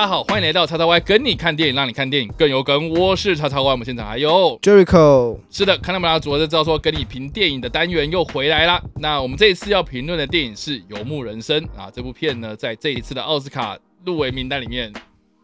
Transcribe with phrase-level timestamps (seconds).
[0.00, 2.88] 大家好，欢迎来到叉叉 Y 跟你看电影，让你看电影更有梗。
[2.88, 6.18] 我是叉叉 Y，我们现场还有 Jericho，是的，看到没有？
[6.18, 8.82] 主要就知道说跟你评电影的单元又回来啦。
[8.98, 14.90] 那我们这一次要评论的电影是《游牧人生》啊，这部片呢，在这一次的奥斯卡入围名单里面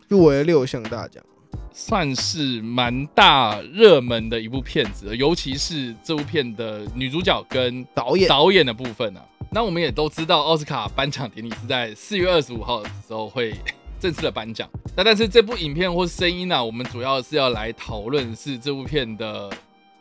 [0.09, 1.23] 入围了六项大奖，
[1.71, 9.21] 算是蛮大热门的一部片子，尤其是这部片的女主角跟导演导演的部分啊。
[9.52, 13.55] 那我们也都知道，奥斯卡颁奖典礼是在四月二十五号的时候会
[14.01, 14.69] 正式的颁奖。
[14.97, 19.51] 那但是这部影片或声音呢，我们主要是要来讨论是这部片的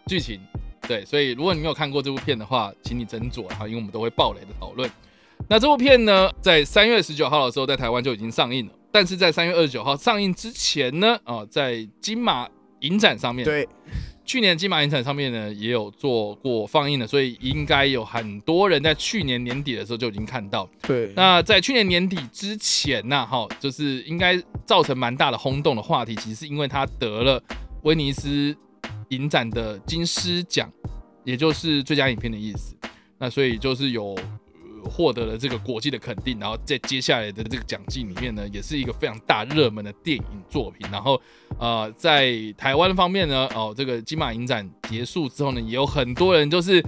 [0.07, 0.39] 剧情。
[0.87, 4.89] 对，所以如果你没有看过这部片的话，请你斟酌哈，因为我们都会爆雷的讨论。
[5.49, 12.47] 那这部片呢，在三月十九号的时候在台湾就已经上映了，但是在三月二十九号上映之前呢，啊，在金马
[12.81, 13.67] 影展上面，对，
[14.25, 20.67] 去年金马影展上面呢也有做过放映的，所以应该有很多人在去年年底的时候就已经看到。
[20.81, 27.41] 对，那在去年年底之前呢，哈，就是应该造成蛮大的轰动的话题，其实是因为他得了
[27.83, 28.55] 威尼斯
[29.09, 30.67] 影展的金狮奖，
[31.23, 32.75] 也就是最佳影片的意思。
[33.19, 34.44] 那所以就是有呃
[34.85, 40.87] 获得了这个国际的肯定，然后在接下来的这个奖季里面呢，也是一个非常大热门的电影作品。
[40.91, 41.21] 然后
[41.59, 46.83] 呃，在台湾方面呢，哦，这个金马影展结束之后呢，也有很多人就是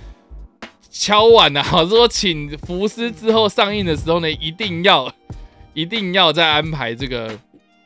[0.90, 5.12] 敲碗、啊， 说请福斯之后上映的时候呢，一定要
[5.74, 7.38] 一定要再安排这个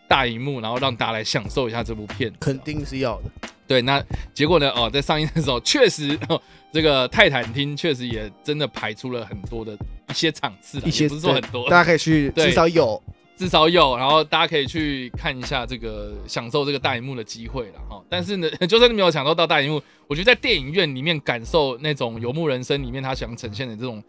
[0.07, 2.31] 大荧幕，然后让大家来享受一下这部片。
[2.39, 3.23] 肯定是要的。
[3.71, 4.69] 对，那结果呢？
[4.71, 6.41] 哦，在上映的时候， 确实、哦、
[6.73, 9.71] 这个泰坦厅确实也真的排出了很多的
[10.09, 13.01] 一些场次啦，一些也不是说很多，大家可以去， 至少有。
[13.37, 17.99] 至少有，然后大家可以去看一下这个享受这个大荧幕的机会了哈。
[18.07, 24.03] 但是呢， 就算你没有享受到大荧幕，我觉得在电影院里面感受那种游牧人生里面他想呈现的这种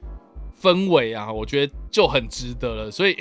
[0.61, 2.91] 氛围啊，我觉得就很值得了。
[2.91, 3.17] 所以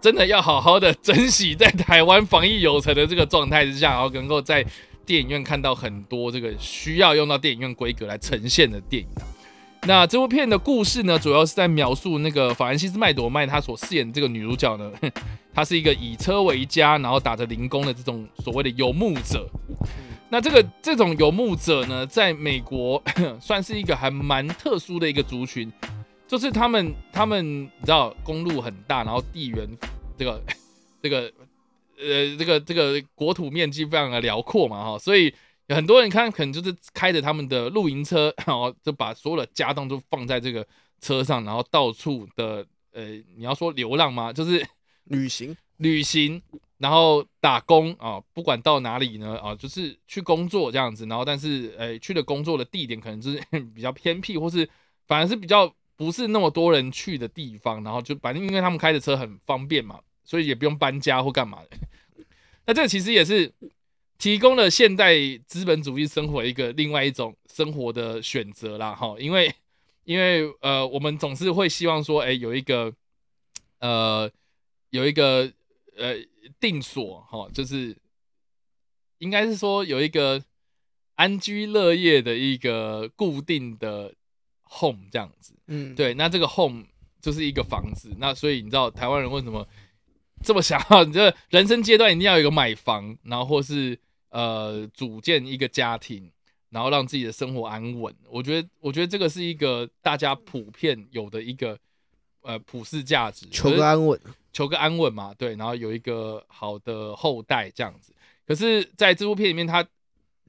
[0.00, 4.66] 真的要好好的珍惜在台湾防疫有成的这个状态之下，然后能够在
[5.06, 9.22] 电影院看到很多这个需要用到电影院规格来呈现的电影啊。
[9.86, 14.90] 那这部片的故事呢，主要是在描述那个法兰西斯麦朵麦她所饰演的这个女主角呢，
[15.52, 19.46] 她是一个以车为家，然后打着零工的这种所谓的游牧者。
[20.30, 23.00] 那这个这种游牧者呢，在美国
[23.38, 25.70] 算是一个还蛮特殊的一个族群，
[26.26, 29.68] 就是他们他们你知道公路很大，然后地缘
[30.16, 30.42] 这个
[31.02, 31.30] 这个
[31.98, 35.34] 呃这个这个国土面积非常的辽阔嘛哈，所以
[35.66, 40.66] 有很多人看可能就是开着他们的露营车，然后就把所有的家当都放在这个
[41.00, 43.04] 车上，然后到处的呃
[43.36, 44.32] 你要说流浪吗？
[44.32, 44.66] 就是
[45.04, 46.40] 旅行， 旅行，
[46.78, 53.42] 然后打工啊，不管到哪里呢啊，就是去工作这样子，然后但是呃去的工作的地点可能就是
[53.74, 54.68] 比较偏僻，或是
[55.06, 61.76] 反而是比较不是那么多人去的地方，然后就反正因为他们开的车很方便嘛，所以也不用搬家或干嘛的。
[62.66, 63.52] 那这个其实也是
[64.16, 65.14] 提供了现代
[65.46, 69.54] 资本主义生活一个另外一种生活的选择啦，哈，因为
[70.04, 72.92] 因为呃我们总是会希望说，哎，有一个
[73.80, 74.30] 呃
[74.90, 75.52] 有一个
[75.96, 76.14] 呃
[76.58, 77.96] 定所哈、就是
[79.18, 80.42] 应该是说有一个
[81.16, 84.14] 安居乐业的一个固定的
[84.68, 85.54] home 这样子。
[85.66, 86.84] 嗯，，对，那这个 home
[87.20, 89.66] 就是一个房子，那所以你知道台湾人为什么
[90.44, 91.02] 这么想要？
[91.04, 96.30] 你这人生阶段一定要有一个买房，然后或是呃组建一个家庭，
[96.70, 98.14] 然后让自己的生活安稳。
[98.28, 101.76] 我觉得，我觉得这个是一个大家普遍有的一个
[102.42, 104.20] 呃普世价值，求个安稳。
[104.52, 108.14] 求个安稳嘛，对，然后有一个好的后代这样子。
[108.46, 109.84] 可是，在这部片里面，他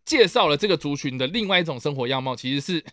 [0.05, 2.85] 介绍了这个族群的另外一种生活样貌，其实是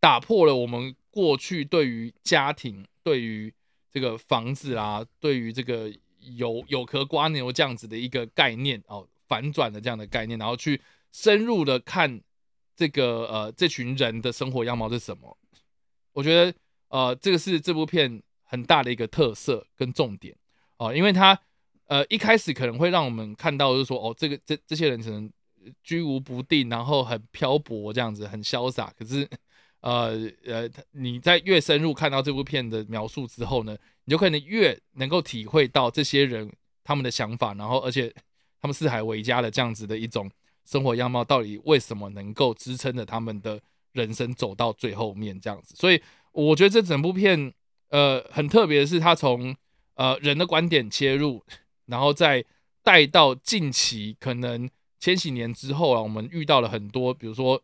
[0.00, 3.54] 打破了我们过去对于家庭、对于
[3.92, 5.92] 这个房子啊、对于这个
[6.34, 10.80] 有有壳瓜牛这样子的一个概念哦，反转的这样的概念，然后去
[11.12, 12.20] 深入的看
[12.74, 15.36] 这个呃这群人的生活样貌是什么。
[16.12, 16.54] 我觉得
[16.88, 20.36] 呃这个是这部片很大的一个特色跟重点
[20.78, 21.38] 哦，因为它
[21.86, 25.30] 呃一开始可能会让我们看到就是说哦这个这这些人可能
[25.82, 28.92] 居无不定，然后很漂泊这样子，很潇洒。
[28.98, 29.28] 可是
[29.80, 33.76] 呃呃你在越深入看到这部片的描述之后呢，
[34.06, 36.50] 你就可能越能够体会到这些人
[36.82, 38.12] 他们的想法，然后而且
[38.60, 40.30] 他们四海为家的这样子的一种
[40.64, 43.60] 生活样貌，到底为什么能够支撑着他们的
[43.92, 45.74] 人生走到最后面这样子？
[45.76, 46.00] 所以
[46.32, 47.52] 我觉得这整部片
[47.90, 49.54] 呃很特别的是，它从
[49.94, 51.44] 呃人的观点切入，
[51.86, 52.44] 然后再
[52.82, 54.68] 带到近期可能
[55.00, 57.60] 千禧年之后啊，我们遇到了很多，比如说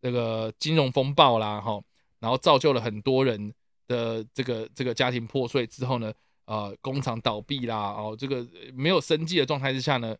[0.00, 1.80] 这个金融风暴啦，哈，
[2.20, 3.52] 然后造就了很多人
[3.88, 6.12] 的这个这个家庭破碎之后呢，
[6.44, 10.14] 呃工厂倒闭啦，哦这个没有生计的状态之下呢，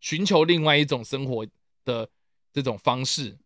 [0.00, 1.46] 寻求另外一种生活
[1.84, 2.08] 的
[2.52, 3.38] 这种方式。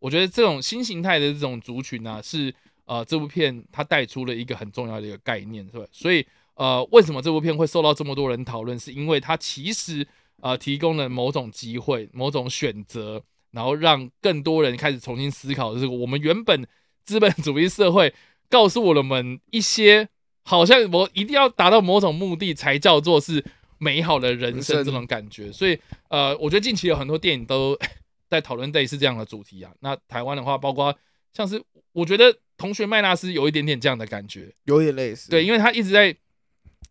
[0.00, 2.52] 我觉得这种新形态的这种族群呢、是
[2.86, 5.84] 呃这部片它带出了一个很重要的一个概念，是吧？
[5.92, 8.78] 所以呃，为什么这部片会受到这么多人讨论？
[8.78, 10.06] 是因为它其实
[10.40, 16.66] 呃提供了某种机会、某种选择，然后让更多人开始重新思考这个我们原本
[17.04, 18.12] 资本主义社会
[18.50, 20.08] 告诉我们一些
[20.42, 23.42] 好像我一定要达到某种目的才叫做是
[23.78, 25.50] 美好的人生这种感觉。
[25.50, 27.78] 所以呃，我觉得近期有很多电影都
[28.28, 29.70] 在讨论类似这样的主题啊。
[29.80, 30.94] 那台湾的话，包括
[31.32, 31.62] 像是
[31.92, 35.30] 我觉得同学麦纳斯有一点点这样的感觉，有点类似。
[35.30, 36.14] 对，因为他一直在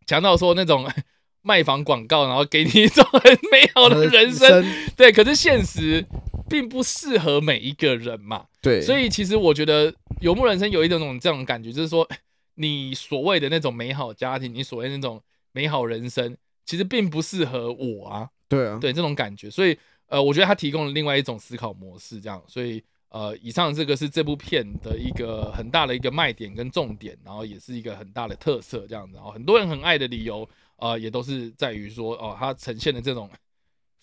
[0.05, 0.89] 强调说那种
[1.43, 4.65] 卖房广告，然后给你一种很美好的人生，
[4.97, 6.05] 对，可是现实
[6.49, 8.45] 并不适合每一个人嘛。
[8.61, 9.91] 对，所以其实我觉得
[10.21, 12.07] 《游牧人生》有一种这种感觉，就是说
[12.55, 15.21] 你所谓的那种美好家庭，你所谓那种
[15.51, 16.35] 美好人生，
[16.65, 18.29] 其实并不适合我啊。
[18.49, 19.77] 对啊，对这种感觉，所以
[20.07, 33.29] 呃，我觉得他提供了另外一种思考模式，这样，所以呃，以上这个是这部片的一个很大的一个卖点跟重点，然后也是一个很大的特色，这样子，然后很多人很爱的理由，呃，也都是在于说，哦，它呈现的这种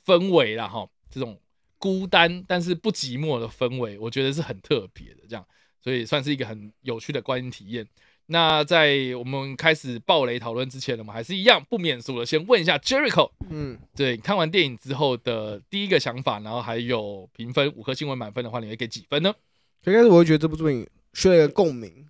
[0.04, 1.36] 氛围啦，哈，这种
[1.78, 5.46] 孤单但是不寂寞的氛围，我觉得是很特别的，这样，
[5.80, 7.86] 所以算是一个很有趣的观影体验。
[8.28, 19.32] 那在我们开始暴雷讨论之前呢，我们还是一样不免俗的，先问一下 Jericho，嗯，对，看完电影之后的第一个想法，然后还有评分五颗星为满分的话，你会给几分呢？
[19.80, 22.04] 最开始我会觉得这部作品需要一个共鸣，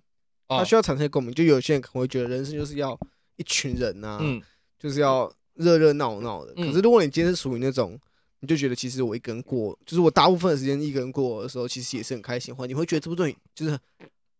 [0.47, 1.31] 哦它需要产生共鸣。
[1.31, 2.97] 就有些人可能会觉得人生就是要
[3.35, 4.41] 一群人呐、嗯
[4.79, 6.53] 就是要热热闹闹的。
[6.55, 7.99] 嗯可是如果你今天是属于那种，
[8.39, 13.77] 你就觉得其实我一个人过，就是我大部分的时间一个人过的时候，其实也是很开心的话，你会觉得这部电影就是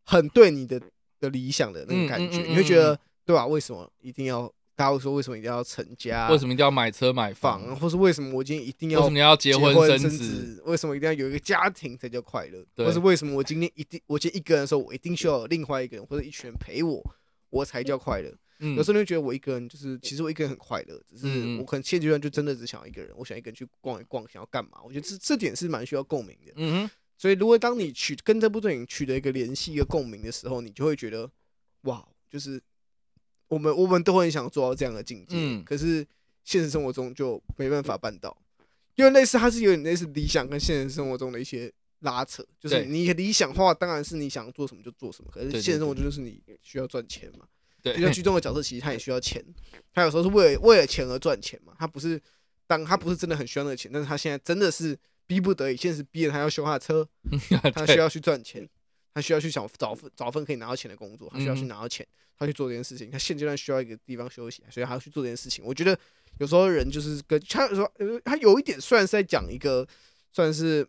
[0.04, 0.82] 很对你的
[1.20, 4.52] 的理想的那个感觉，嗯嗯嗯你会觉得对吧、为什么一定要？
[4.78, 6.30] 大家会说为什么一定要成家？
[6.30, 7.66] 为什么一定要买车买房？
[7.66, 7.76] 房？
[7.78, 10.64] 或是为什么我今天一定要为什么要结婚婚生子子？？
[10.68, 12.64] 为什么一定要有一个家庭才叫快乐？
[12.76, 17.04] 对或是为什么我今天一定我今天一个人的时候，我一定需要有另外一个人或者一群人陪我，
[17.50, 18.32] 我才叫快乐？
[18.60, 24.80] 嗯有时候你会觉得我一个人就是，其实我一个人很快乐，只是我可能现阶段就真的只想要一个人，我想一个人去逛一逛，想要干嘛？
[24.84, 26.54] 我觉得这这点是蛮需要共鸣的。
[26.56, 31.30] 嗯哼，所以如果当你取跟这部电影取得一个联系、一个共鸣的时候，你就会觉得
[31.82, 32.62] 哇，就是
[33.48, 36.06] 我们我们都很想做到这样的境界，嗯可是
[36.44, 38.36] 现实生活中就没办法办到，
[38.96, 47.48] 因为类似它是有点类似理想跟现实生活中的一些拉扯，就是你理想化当然是你想做什么就做什么，可是现实生活中就是你需要赚钱嘛。
[47.94, 49.44] 对就像剧中的角色，其实他也需要钱，
[49.94, 52.22] 他有时候是为了为了钱而赚钱嘛，他不是
[52.66, 57.08] 当他不是真的很需要那个钱，但是他现在真的是逼不得已，现实逼着他要修他的车，
[57.74, 58.68] 他需要去赚钱，
[59.14, 62.06] 他需要去想找份找份可以拿到钱的工作，他需要去嗯拿到钱，
[62.38, 63.10] 他去做这件事情。
[63.10, 65.64] 他现阶段需要一个地方休息，所以他要去做这件事情。
[65.66, 65.98] 我觉得
[66.40, 69.88] 有时候人就是跟他有时候呃他有一点虽然是在讲一个
[70.32, 70.88] 算是。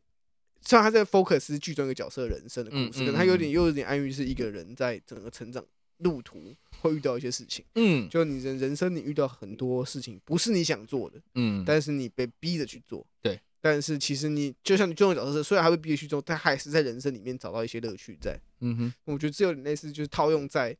[0.60, 5.64] 虽然他在 focus 剧中一个角色人生的故事，嗯嗯可是他有嗯点又有点暗喻是一个人在整个成长
[5.98, 7.64] 路途会遇到一些事情。
[7.74, 13.06] 嗯就你人人生你遇到很多事情不是你想做的，嗯，但是你被逼着去做。
[13.20, 18.38] 对，但是其实你就像你这种角色，虽然还会逼着去做，但还是在人生里面找到一些乐趣在。
[18.60, 20.76] 嗯哼，我觉得这有点类似，就是套用在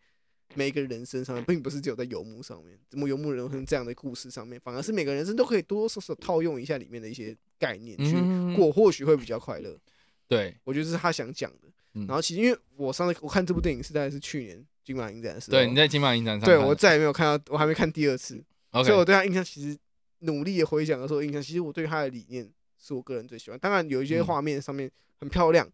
[0.55, 9.79] 每一个人身上面，并不是只有在游牧上面，怎么游牧人生这样的故事上面，反而是每个人生都可以多多少少套用一下里面的一些概念去嗯过，或许会比较快乐。
[10.27, 11.69] 对，我觉得这是他想讲的。
[11.95, 18.43] 嗯然后其实因为我上次我看这部电影是大概是去年金马影展的时候，对，你在金马影展上对我再也没有看到，我还没看第二次。
[18.73, 19.77] 所以我对他印象其实
[20.21, 23.59] 努力的回想的时候，印象其实我对他的理念是我个人最喜欢。
[23.59, 25.67] 当然有一些嗯画面上面很漂亮，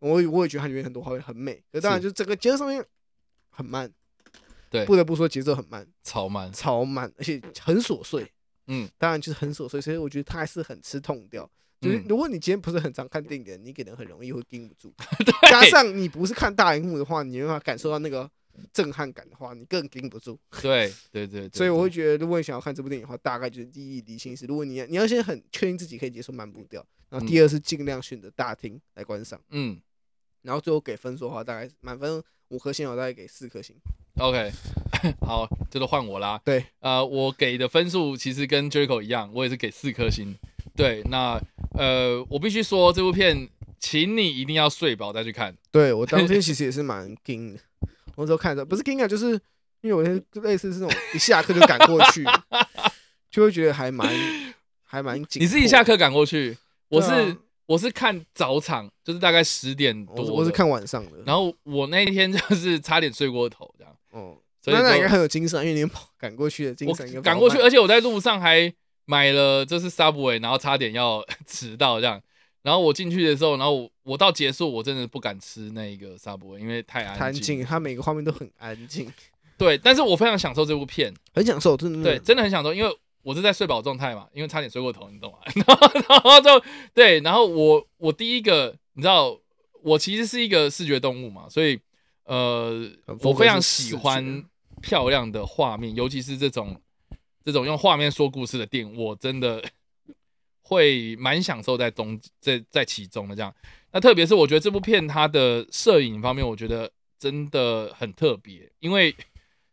[0.00, 1.62] 我也我也觉得它里面很多画面很美。
[1.72, 2.84] 可当然是就整个节奏上面
[3.50, 3.90] 很慢，
[4.68, 8.30] 对不得不说节奏很慢，超慢，超慢，而且很琐碎。
[8.66, 11.48] 嗯，当然就是很琐碎，所以我觉得他还是很吃痛调。
[11.84, 14.92] 就是嗯如果你今天不是很常看电影的人，你可能很容易会盯不住。
[15.24, 18.28] 对加上你不是看大荧幕的话，你没办法感受到那个
[18.72, 20.38] 震撼感的话，你更盯不住。
[20.62, 29.80] 对对对，对所以我会觉得，如果你想要看这部电影的话，大概就是第一理性是，如果你要你要先很确定自己可以接受慢步调，然后第二是尽量选择大厅来观赏，嗯
[30.42, 33.74] 然后最后给分数的话，大概满分五颗星，我大概给四颗星。
[34.18, 34.50] OK，
[35.26, 36.40] 好，这都换我啦。
[36.44, 40.36] 对，呃，我给的分数其实跟 Jericho 一样，我也是给四颗星。
[40.76, 41.40] 对，那
[41.74, 45.54] 呃，我必须说这部片，请你一定要睡饱再去看。
[45.70, 47.60] 对我当天其实也是蛮惊的，
[48.16, 49.32] 我那时候看着不是惊啊，就是
[49.80, 52.24] 因为我是类似这种一下课就赶过去，
[53.30, 54.08] 就会觉得还蛮
[54.82, 55.42] 还蛮紧。
[55.42, 56.56] 你是一下课赶过去，
[56.88, 63.96] 我是、啊我是看早场，就是大概十点多我是我是看晚上的，然后我那一天就是差点睡过头，这样。
[64.10, 68.70] 哦，所以就那那应该很有精神，因为你跑赶过去的精神赶过去，而且我在路上还
[69.06, 72.20] 买了这是 Subway，然后差点要 迟到这样。
[72.62, 77.22] 然后我进去的时候，然后我我到结束，我真的不敢吃那个 Subway，因为太安静。
[77.22, 79.12] 安静，它每个画面都很安静，
[79.58, 82.02] 对，但是我非常享受这部片，很享受，真的。
[82.02, 85.38] 对，，真的很享受，因为我是在睡饱状态嘛，因为差点睡过头，你懂吗？
[85.54, 89.38] 然后然后就对，然后我我第一个，你知道，
[89.82, 91.78] 我其实是一个视觉动物嘛，所以
[92.24, 94.42] 呃，我非常喜欢
[94.80, 96.74] 漂亮的画面，尤其是这种
[97.44, 99.62] 这种用画面说故事的电影，我真的
[100.62, 103.54] 会蛮享受在中在在其中的这样。
[103.92, 109.14] 那特别是我觉得这部片它的摄影方面，我觉得真的很特别，因为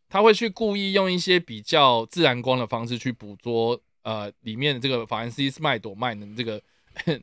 [0.08, 6.62] 他会去故意用一些比较自然光的方式去捕捉呃里面的这个法兰西斯麦朵曼的这个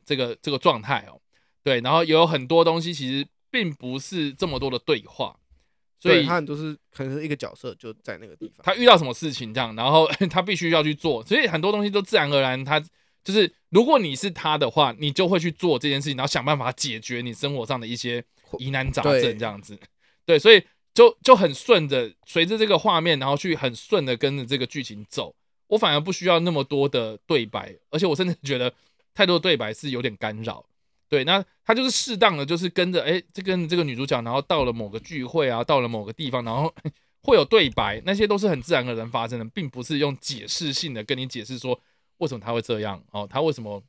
[0.03, 1.21] 这个这个状态哦，
[1.63, 5.38] 对，然后也有很多东西其实并不是这么多的对话，
[5.99, 12.79] 所以他很多是可能是一个角色就在那个地方，他遇到什么事情这样，然后 他必须要去做，所以很多东西都自然而然，他
[13.23, 18.23] 就是如果你是他的话，你就会去做这件事情，然后想办法解决你生活上的一些
[18.57, 19.77] 疑难杂症这样子，
[20.25, 20.63] 对，所以
[20.93, 25.35] 就就很顺着随着这个画面，然后去很顺的跟着这个剧情走，
[25.67, 28.73] 我反而不需要那么多的对白，而且我甚至觉得
[29.13, 30.65] 太多的对白是有点干扰。
[31.09, 36.73] 对，那他就是适当的，就是跟着哎，这跟这个女主角，然后到了某个聚会啊，到了某个地方，然后
[37.23, 41.79] 会有对白，那些都是很自然而然发生的，并不是用解释性的跟你解释说
[42.19, 43.83] 为什么他会这样哦，他为什么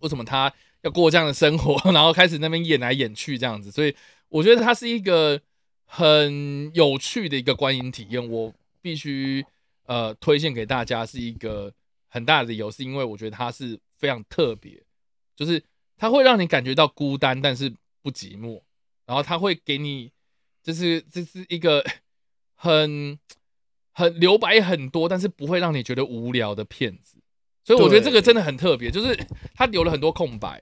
[0.00, 3.94] 为什么他要过这样的生活， 然后开始那边演来演去这样子，所以
[4.28, 5.40] 我觉得它是一个
[5.86, 9.44] 很有趣的一个观影体验，我必须
[9.86, 11.72] 呃推荐给大家，是一个
[12.08, 14.82] 很大的理由，是因为我觉得它是非常特别，
[15.36, 15.62] 就是
[16.02, 18.60] 它会让你感觉到孤单，但是不寂寞，
[19.06, 20.10] 然后它会给你，
[20.60, 21.80] 就是这是一个
[22.56, 23.16] 很
[23.92, 27.18] 很留白很多，但是不会让你觉得无聊的片子，
[27.62, 29.16] 所以我觉得这个真的很特别，就是
[29.54, 30.60] 它留了很多空白，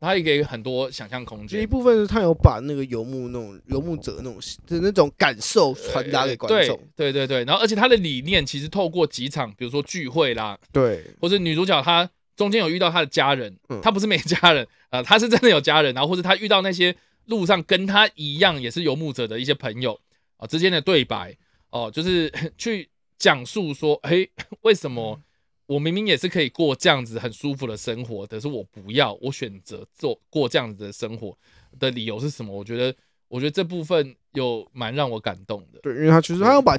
[0.00, 1.58] 它也给很多想象空间。
[1.58, 11.04] 就一部分是他有把那个游牧那种游牧者那种的那种感受传达给观众，对对对对，然后而且他的理念其实透过几场，比如说聚会啦，对。
[11.20, 16.94] 或者女主角她中间有遇到他的家人，嗯她不是没家人啊、 呃，他是真的有家人，然后或者他遇到那些
[17.26, 20.00] 路上跟他一样也是游牧者的一些朋友
[20.38, 21.36] 啊、之间的对白
[21.70, 24.26] 哦、就是 去讲述说，哎，
[24.62, 25.20] 为什么
[25.66, 31.36] 我明明也是可以过这样子很舒服的生活，可是我不要，我选择做过这样子的生活
[31.78, 32.50] 的理由是什么？
[32.56, 32.94] 我觉得，
[33.28, 35.80] 我觉得这部分有蛮让我感动的。
[35.82, 36.78] 对，因为他其实他要把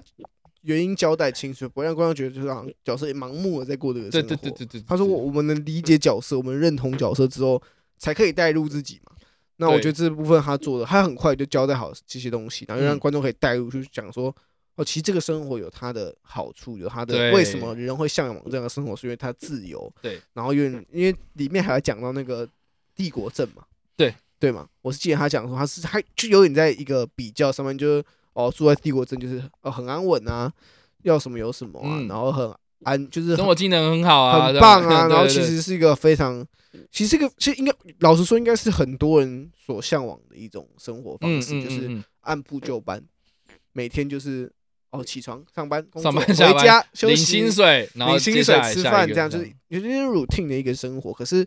[0.62, 4.36] 原因交代清楚，不会让观众觉得就是好像角色盲目的在过这个对生活。
[4.36, 7.62] 对对对对，他说我我们能理解角色，我们认同角色之后，
[7.98, 9.14] 才可以带入自己嘛。
[9.58, 14.36] 那我觉得这部分他做的，他很快就交代好这些东西，然后让嗯观众可以带入去讲说，
[14.76, 19.92] 哦，其实这个生活有它的好处，有它的为什么人会向往这样的生活，是因为它自由。
[20.02, 22.48] 对，然后因为因为里面还要讲到那个
[22.96, 23.64] 帝国症嘛，
[23.96, 24.14] 对。
[24.42, 28.06] 对嘛，我是记得他讲说他是他就有点在一个比较上面，就是
[28.46, 30.52] 哦住在帝国镇就是哦很安稳啊，
[31.04, 32.54] 要什么有什么啊，嗯然后很
[32.84, 36.46] 安就是生活技能很好啊，很棒啊， 然后对对对其实是一个非常，
[36.92, 43.04] 其实这个其实应该老实说，应该是很多人所向往的一种生活方式，嗯嗯就是按部就班，
[43.74, 44.50] 每天就是
[44.92, 51.12] 哦起床上班工上班下班回家休领息薪水，然后领薪水来吃饭，下一个这样就是有点 routine 的一个生活。
[51.12, 51.46] 可是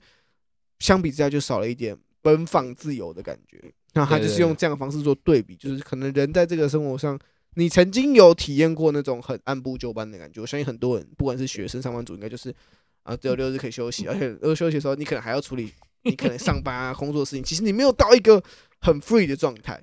[0.81, 3.73] 相比之下，就少了一点奔放自由的感觉。
[3.95, 7.19] 那他就是用这样的方式做对比，就是可能人在这个生活上，
[7.55, 10.41] 你曾经有体验过那种很按部就班的感觉。
[10.41, 12.55] 我相信很多人，不管是学生、上班族，应该就是
[13.03, 15.73] 啊，只有六日可以休息，而且六休息的时候，你可能还要处理
[16.05, 17.45] 你可能上班啊、 工作的事情。
[17.45, 18.43] 其实你没有到一个
[18.81, 19.83] 很 free 的状态。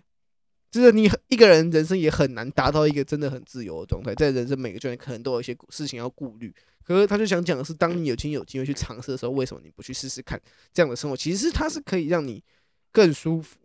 [0.71, 6.53] 就是你一个人人生也很难达到一个真的很自由的状态，在人生每个阶段可能都有一些事情要顾虑。
[6.83, 10.39] 可是他就想讲的是，当你有今有机会去尝试的时候，为什么你不去试试看
[10.71, 11.17] 这样的生活？
[11.17, 12.43] 其实它是可以让你
[12.91, 13.57] 更舒服，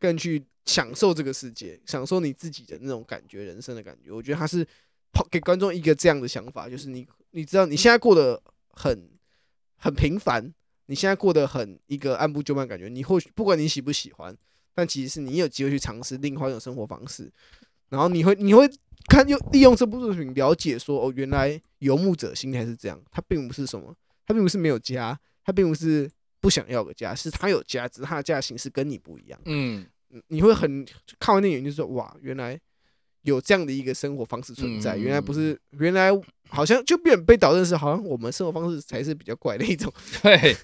[0.00, 4.10] 更去享受这个世界，享受你自己的那种感觉，人生的感觉。
[4.10, 4.66] 我觉得他是
[5.12, 9.08] 抛给观众一个这样的想法，就是你你知道你现在过得很
[9.76, 10.52] 很平凡，
[10.86, 14.36] 你现在过得很一个按部就班感觉，你或许不管你喜不喜欢。
[14.72, 17.30] 但其实是你有机会去尝试另外一种生活方式，
[17.88, 18.70] 然后你会你会
[19.08, 26.08] 看用利用这部作品了解说哦，原来游牧者心态是这样，他并不是什么，他并不是没有家，他并不是
[26.40, 29.38] 不想要个家，是他有家，只是他的家的形式跟你不一样。
[29.44, 30.86] 嗯，嗯你会很
[31.18, 32.58] 看完电影就说哇，原来
[33.22, 36.10] 有这样的一个生活方式存在，嗯原来不是原来
[36.48, 39.92] 好像就变被导认识，好像我们生活方式才是比较怪的一种。
[40.22, 40.56] 对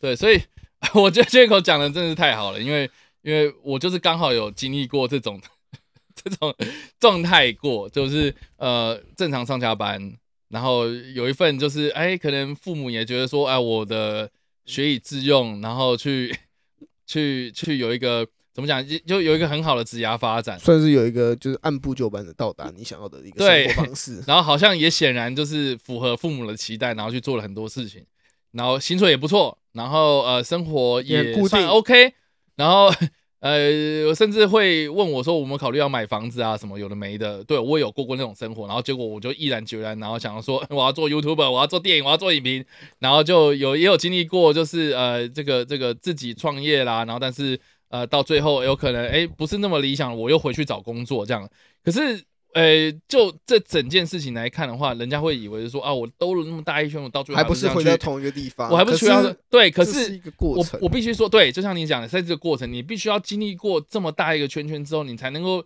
[0.00, 0.40] 对，所以
[0.94, 2.88] 我觉得这口讲的真的是太好了，因为
[3.22, 5.40] 因为我就是刚好有经历过这种
[6.14, 6.54] 这种
[7.00, 10.12] 状态过，就是呃正常上下班，
[10.48, 14.30] 然后有一份就是哎，可能父母也觉得说，哎，我的
[14.68, 16.36] 学以致用，然后去
[17.06, 24.22] 去去有一个怎么讲，就就有一个很好的职涯发展，算是有一个就是按部就班的到达你想要的一个生活方式。
[24.28, 28.04] 然后好像也显然就是符合父母的期待，然后去做了很多事情，
[28.52, 32.12] 然后薪水也不错，然后呃生活也固定 OK，
[32.56, 32.92] 然后
[33.40, 42.64] 呃甚至会问我说我们考虑要买房子啊什么有的没的，对我也有过过那种生活，然后结果我就毅然决然，然后想要说我要做 YouTube，我要做电影，我要做影评，
[42.98, 51.48] 然后就有也有经历过就是呃这个这个自己创业啦，然后但是呃到最后有可能哎不是那么理想，我又回去找工作这样，
[51.84, 52.24] 可是。
[52.54, 60.80] 呃，就这整件事情来看的话，人家会以为是说啊，我兜了那么大一圈，我到最后还不是回到同一个地方，我还不是可去到对，可是是一个过我程。
[60.82, 65.62] 我必须说，对，就像你讲的，在这个过程，你必须要经历过这么大一个圈圈之后，你才能够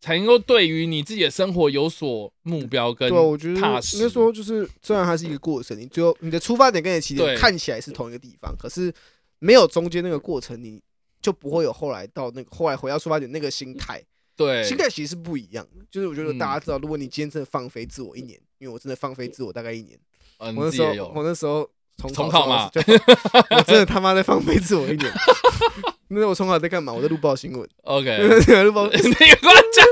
[0.00, 3.98] 才能够对于你自己的生活有所目标跟对啊，我觉得踏实。
[3.98, 8.92] 应该说就是，虽然它是一个过程，你最后你的出发点跟你的起点对看起来是同一个地方，可是
[9.38, 10.82] 没有中间那个过程，你
[11.22, 14.02] 就不会有后来到那个后来回到出发点那个心态。
[14.38, 15.84] 对心态其实是不一样的。
[15.90, 19.98] 就是我觉得嗯大家知道，如果你今天真的放飞自我一年，因为我真的放飞自我大概一年，
[20.38, 22.70] 嗯，我那时候我那时候重重考嘛
[23.50, 25.12] 我真的他妈在放飞自我一年。
[26.10, 26.90] 那我重考在干嘛？
[26.90, 28.16] 我在录报新闻，OK，
[28.64, 29.12] 录报你给我
[29.74, 29.86] 讲，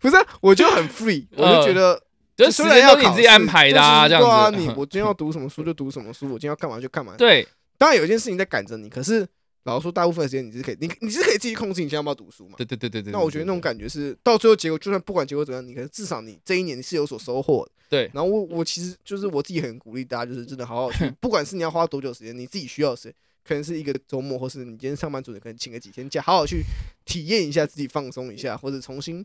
[0.00, 2.00] 不是啊，我就很 free，我就觉得
[2.50, 4.58] 虽然要都你自己安排的啊，这样子。
[4.58, 7.14] 你我今天要读什么书就读什么书，我今天要干嘛就干嘛。
[7.18, 7.46] 对
[7.76, 9.26] 当然有一件事情在赶着你，可是
[9.64, 12.54] 老实说，大部分的时间你是可以，你你是可以自己控制你现在要不要读书嘛。
[12.56, 13.12] 对对对对对。
[13.12, 17.72] 那我觉得那种感觉是到最后结果，就算不管结果怎么样，你可能至少你这一年你是有所收获的。
[17.88, 23.14] 对然后我我其实就是我自己很鼓励大家，就是真的好好去， 不管是你要花多久时间，你自己需要的时间，
[23.46, 26.62] 可能是一个周末，或是你今天上班族，你可能请个几天假，好好去
[27.04, 29.24] 体验一下自己，放松一下，或者重新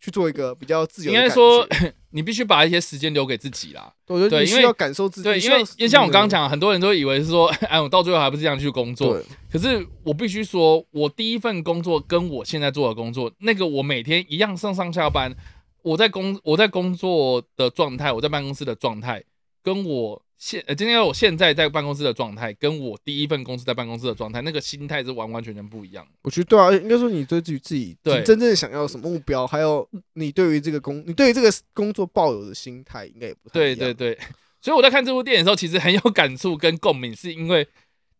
[0.00, 1.66] 去做一个比较自由的应该说。
[2.10, 3.92] 你必须把一些时间留给自己啦。
[4.06, 9.12] 我觉得对因为你需要感受自己，对，因为因为像我刚刚嗯讲，很多人都以为是说，哎，我到最后还不是这样去工作。
[9.12, 15.36] 对可是我必须说，我第一份工作跟我现在做的工作，那个我每天一样上上下班，
[15.82, 19.22] 我在工我在工作的状态，我在办公室的状态，
[19.62, 26.12] 跟我现呃今天我现在在办公室的状态，跟我第一份公司在办公室的状态，那个心态是完完全全不一样的。
[26.22, 33.78] 我觉得对啊，应该说你对自己自己对你真正想要什么目标，还有你对于这个工，你对于这个工作抱有的心态，应该也不太一样。
[33.78, 34.18] 对对对，
[34.60, 37.66] 所以我在看这部电影的时候，其实很有感触跟共鸣，是因为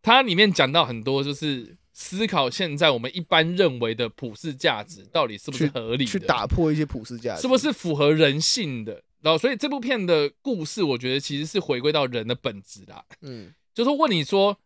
[0.03, 9.05] 它里面讲到很多，就是思考现在我们一般认为的普世价值到底是不是合理的，去打破一些普世价值，是不是符合人性的。
[9.23, 13.05] 然后，所以这部片的故事，我觉得其实是回归到人的本质啦。
[13.23, 14.57] 嗯， 就是问你说，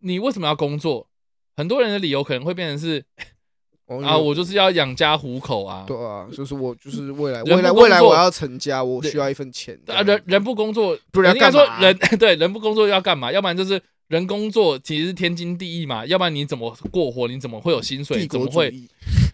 [0.00, 1.08] 你为什么要工作？
[1.56, 3.04] 很多人的理由可能会变成是
[4.04, 5.84] 啊，我就是要养家糊口啊。
[5.86, 9.78] 对啊，就是我就是未来 未来未来我要成家，我需要一份钱。
[9.86, 13.30] 啊，人人不工作，不然应该说人对人不工作要干嘛？
[13.30, 17.28] 要不然就是人工作其实是天经地义嘛，要不然你怎么过活？
[17.28, 18.20] 你怎么会有薪水？
[18.20, 18.70] 帝怎么会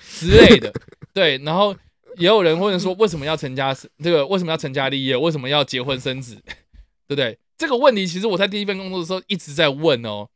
[0.00, 0.72] 之类的？
[1.14, 1.74] 对，然后
[2.18, 3.74] 也有人会说，为什么要成家？
[4.02, 5.16] 这个为什么要成家立业？
[5.16, 6.34] 为什么要结婚生子？
[7.06, 7.38] 对不对？
[7.56, 10.28] 这个问题其实我在第一份工作的时候一直在问哦，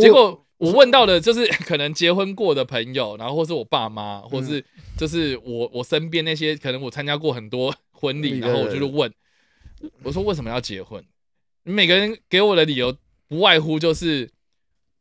[0.00, 4.64] 结果我问到的就是 可能结婚过的朋友，然后或是我爸妈，或嗯是
[4.96, 9.12] 就是我我身边那些可能我参加过很多婚礼，然后我就是问，
[10.02, 11.02] 我说为什么要结婚？
[11.62, 12.96] 每个人给我的理由
[13.28, 14.30] 不外乎就是。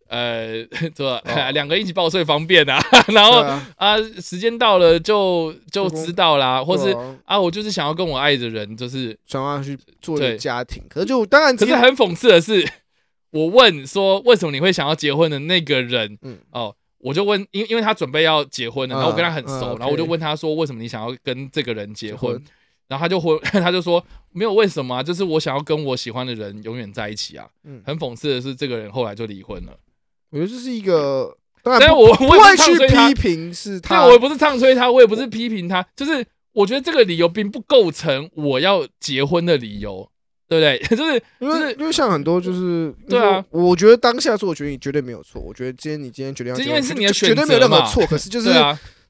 [0.08, 0.64] 呃，
[0.96, 1.22] 对吧？
[1.26, 2.80] 哦 两个一起报税方便啊，
[3.14, 12.68] 然后啊啊，时间到了就就知道啦，或是啊啊，我就是想要跟我爱的人，就是，想要去做一个家庭，可是就当然可是很讽刺的是，
[13.32, 22.32] 我问说为什么你会想要结婚的那个人，嗯哦，我就问，因因为他准备要结婚了，然后我跟他很熟然后我就问他说，为什么你想要跟这个人结婚？
[22.34, 22.44] 婚
[22.88, 27.46] 然后他就回，他就说没有为什么啊，就是我想要跟我喜欢的人永远在一起啊。
[27.66, 29.78] 嗯很讽刺的是，这个人后来就离婚了。
[30.32, 40.10] 我觉得这是一个，当然我不会去批，评是对他，我也不是唱衰他，我也不是批评他，就是我觉得这个理由并不构成我要结婚的理由，
[40.48, 40.78] 对不对？
[40.98, 45.42] 就是因为因为像很多就是，对啊，我觉得当下做决定绝对没有错。
[45.42, 48.06] 我觉得今天你今天决定要这结婚，因为是你的选择绝对没有任何错。
[48.08, 48.50] 可是就 是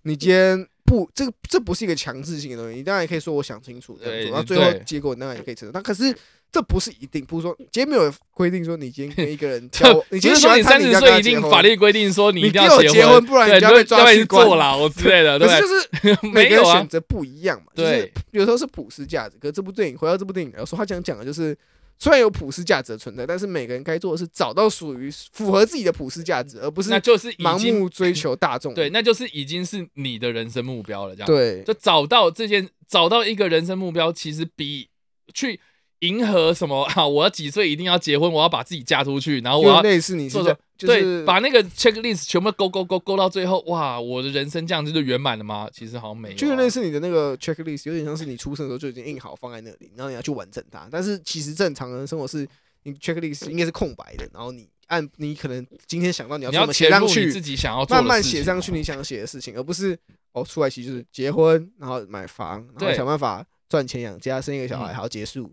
[0.03, 2.77] 你今天不，这个这不是一个强制性的东西。
[2.77, 5.73] 你当然也可以说我想清楚这样对做，然后最后结果你当然也可以承认。
[5.73, 6.15] 但可是
[6.51, 15.61] 这不是一定，不是说今天没有规定说你今天跟一个人 交往，你今天说你三十岁一定法律规定说你你一定要结婚不然对，你就要被抓去坐牢之类的，对可是？
[15.61, 19.37] 就是 每个人没有啊选择不一样嘛，就是对有时候是普世价值。
[19.39, 21.55] 可这部电影回到这部电影来说，他想讲的就是
[21.99, 28.73] 虽然有普世价值的存在，但是每个人该做的是找到属于符合自己的普世价值，而不是那就是已盲目追求大众。
[28.73, 31.27] 对，那就是已经是你的人生目标了，这样。
[31.27, 34.87] 对就找到这件，找到一个人生目标，其实比
[35.33, 35.59] 去
[35.99, 45.67] 迎合什么 啊，我要几岁一定要结婚，我要把自己嫁出去，然后我要类似你的对，把那个 checklist 全部勾勾勾勾到最后，哇，我的人生这样子就圆满了吗？
[45.73, 50.87] 其实好像没有啊、就是类似你的那个 checklist，有点像是你出生的时候就已经印好放在那里，然后你要去完成它。
[50.91, 52.47] 但是其实正常人的生活是，
[52.83, 59.97] 你 checklist 应该是空白的，然后你按你可能今天想到你要你要怎么写上去自，己想要做慢慢写上去啊你想写的事情，而不是
[60.33, 65.51] 哦出来其实就是结婚，然后买房，然后想办法赚钱养家，生一个小孩，嗯好结束。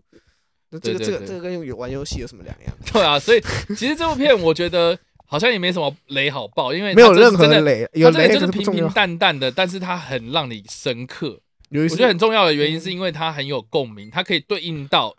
[0.75, 2.77] 那这个这个这个跟有玩游戏有什么两样？
[2.91, 8.89] 对啊，所以其实这部片我觉得好像也没什么雷好爆，因为没有任何的，雷，有雷可它真的就是平平。
[8.89, 11.39] 淡淡的，但是它很让你深刻。
[11.71, 15.15] 我我觉得很重要的原因是因为它很有共鸣，它可以对应到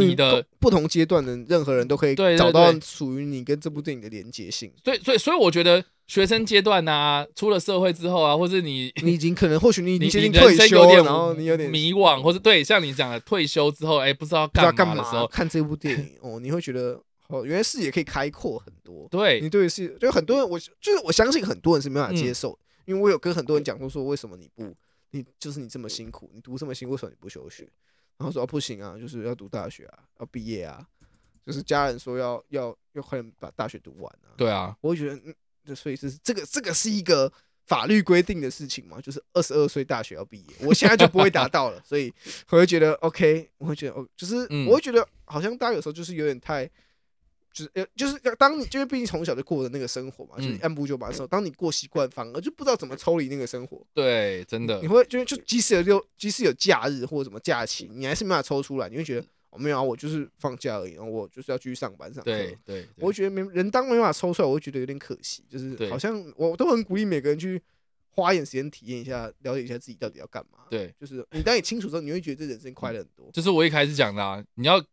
[0.00, 4.70] 你的不同阶段的任何人都可以找到属于你跟这部电影的连接性。
[4.84, 19.06] 对，所以所以我觉得学生阶段啊，出了社会之后啊，或是你 你已经可能或许你已你经退有点然后你有点迷惘，或是对像你讲的退休之后，哎，不知道不知道干嘛干嘛的时候，看这部电影 哦，你会觉得哦，原来视野可以开阔很多。
[19.10, 24.74] 对你对视就很多人，我就是我相信很多人是没办法嗯接受的，因为我有跟很多人讲过说，为什么你不
[25.10, 27.68] 你就是你这么辛苦，你读这么辛苦，为什么你不休学？
[28.16, 30.84] 然后说、啊、不行啊，就是要读大学啊，要毕业啊，
[31.46, 34.32] 就是家人说要要要快点把大学读完啊。
[34.36, 35.34] 对啊，我会觉得，嗯，
[35.68, 37.30] 就所以是这个这个是一个
[37.66, 42.12] 法律规定的事情嘛，就是二十二岁大学要毕业，我现在就不会达到了， 所以
[42.48, 46.68] 我会觉得 OK，我会觉得哦，就是嗯我会觉得好像大家有时候就是有点太。
[47.50, 53.84] 就是呃，就是要当你，就是毕竟从小就过的那个生活嘛，就是嗯按部就班的时候，当你过习惯，反而就不知道怎么抽离那个生活。
[53.92, 58.88] 对，真的你，会就就即使有六，即使有假日或者什么假期，你还是没办法抽出来。
[58.88, 62.30] 你会觉得哦，没有啊，我就是放假而已，然后我就是要继续上班上课。
[62.30, 65.42] 对对，我会觉得没人当没办法抽出来，我会觉得有点可惜。
[65.48, 67.60] 就是好像我都很鼓励每个人去
[68.10, 70.58] 花一点时间体验一下，了解一下自己到底要干嘛。
[70.68, 73.30] 对，就是你当你清楚之后，你会觉得这人生快乐很多。
[73.32, 74.84] 就是我一开始讲的啊，你要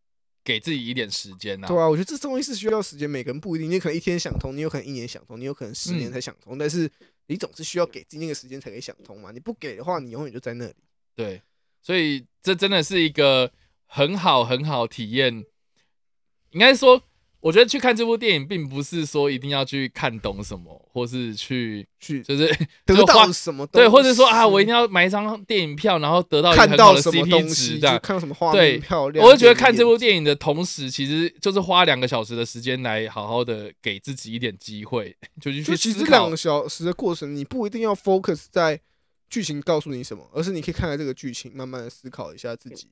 [0.43, 6.89] 给自己一点时间呐对，啊，我觉得这东西是需要时间，每个人不一定，你可能一天想通，你有可能一年想通，你有可能十年嗯才想通，但是
[7.27, 9.31] 你总是需要给自己那个时间才可以想通嘛。
[9.31, 10.75] 你不给的话，你永远就在那里。
[11.15, 11.41] 对，
[11.81, 13.51] 所以这真的是一个
[13.85, 15.45] 很好很好体验。
[16.51, 17.01] 应该说，
[17.41, 22.47] 我觉得去看这部电影，并不是说一定要去看懂什么，或是去去就是
[22.85, 23.67] 得到什么？
[23.67, 27.77] 对，或者说啊，我一定要买一张电影票，然后得到看到什么东西。
[27.79, 29.25] 看到什么画对面漂亮。
[29.25, 36.35] 我就觉得看这部，电影的同时，其实就是花两个小时的时间来好好的给自己一点机会， 就是去就其实两个。
[36.35, 38.79] 小时的过程，你不一定要 focus 在
[39.29, 42.87] 剧情告诉你什么，而是你可以看看这个剧情，慢慢的思考一下自己，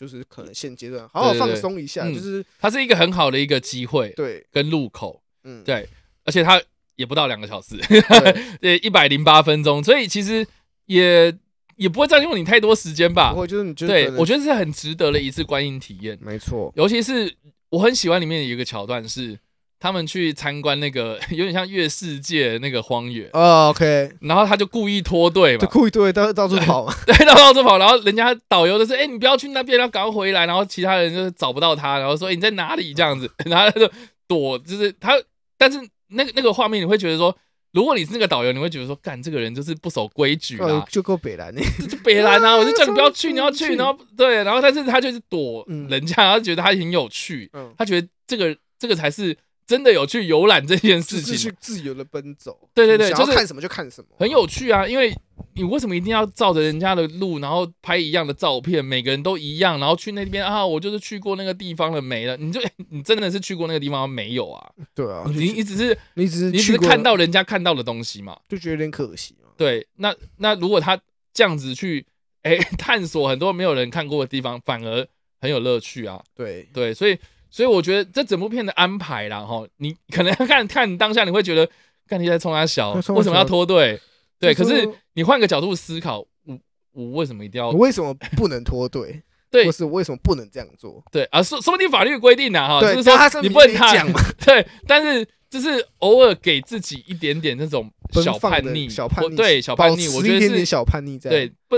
[0.00, 5.86] 就是可能现阶段好好放松一下，嗯就是它是一个很好的一个机会对，跟入口，嗯，对，
[6.24, 6.58] 而且它
[6.96, 10.46] 也不到两个小时，对， 对，一百零八分钟，所以其实
[10.86, 11.30] 也
[11.76, 13.40] 也不会占用你太多时间吧不。
[13.40, 17.30] 会就是你就对，我觉觉得是很值得的一次观影体验，没错，尤其是
[17.68, 19.38] 我很喜欢里面有一个桥段是。
[19.80, 25.58] 他们去参观那个 有点像月世界的那个荒原，啊，OK，然后他就故意脱队嘛。
[25.58, 32.92] 就，故意对到 到处跑嘛， 对，到到处跑，然后人家导游就是，哎、你不要去那边，然后赶快回来，然后其他人就是找不到他，然后说、欸你在哪里？
[32.92, 33.90] 这样子，然后他就
[34.28, 35.14] 躲，就是他，
[35.56, 37.34] 但是那个那个画面你会觉得说，
[37.72, 43.76] 如果你是那个导游，你会觉得说，干这个人就是不守规矩啊，呃就够北蓝呢，这就北兰啊，我就叫你不要去，你要去，去。
[43.76, 45.88] 然后对，然后但是他就是躲嗯。
[45.88, 49.36] 人家，然后觉得他很有趣，嗯，他觉得这个这个才是
[49.70, 51.36] 真的有去游览这件事情。
[51.36, 55.14] 去，自由的奔走，对对对就是看什么就看什么，很有趣啊，因为
[55.54, 64.06] 你为什么一定要照着人家的路，然后拍一样的照片，每个人都一样，然后去那边啊，我就是去过那个地方了，没了，你就 你真的是去过那个地方吗？
[64.12, 64.72] 没有啊？
[64.92, 68.36] 对啊，你你只是你只是你只是看到人家看到的东西嘛？
[68.48, 71.00] 就觉得有点可惜嘛，对，那那如果他
[71.32, 72.04] 这样子去
[72.42, 75.06] 哎、 探索很多没有人看过的地方，反而
[75.40, 76.20] 很有乐趣啊。
[76.34, 77.16] 对，对，所以
[77.50, 81.68] 所以我觉得这整部片的安排啦，哈，你可能看看当下你会觉得，
[82.08, 84.00] 看你在冲他小，为什么要小脱队？
[84.38, 86.58] 对，可是你换个角度思考，我
[86.92, 89.22] 我为什么一定要我为什么不能脱队？
[89.50, 91.02] 对或是为什么不能这样做？
[91.10, 91.42] 对啊？
[91.42, 97.90] 说说不定法律规定的哈，就是说你不能踏没讲嘛， 对，但是就是偶尔给自己一点点那种
[98.22, 101.76] 小叛逆，小叛逆，对小叛逆，我觉得是小叛逆在，对不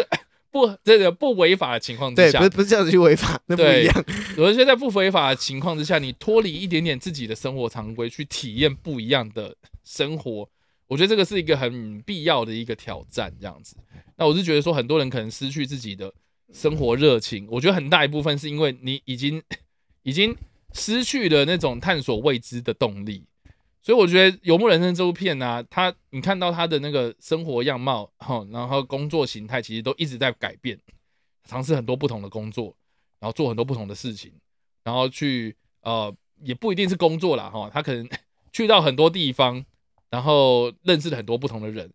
[0.53, 4.05] 不这个不违法的情况之对，下不是，不是这样子去违法，那不一样。
[4.37, 10.47] 我觉得在不违法的情况之下，你脱离一点点自己的生活常规，去体验不一样的生活，
[10.87, 13.35] 我觉得这个是一个很必要的一个挑战。
[13.41, 13.75] 这样子，
[14.17, 16.13] 那我是觉得说，很多人可能失去自己的
[16.53, 19.43] 生活热情，我觉得很大一部分是因为你已经
[20.05, 20.37] 已经
[20.75, 23.25] 失去了那种探索未知的动力。
[23.83, 30.79] 所以我觉得《游牧人生》这部片呢、啊，他你看到他的那个生活样貌，哈，然后工作形态其实都一直在改变，
[31.49, 32.77] 尝试很多不同的工作，
[33.19, 34.33] 然后做很多不同的事情，
[34.85, 36.15] 然后去呃，
[36.45, 38.09] 也不一定是工作啦，哈，他可能
[38.53, 39.65] 去到很多地方，
[40.11, 41.93] 然后认识了很多不同的人。